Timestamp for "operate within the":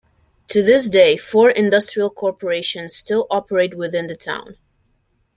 3.29-4.15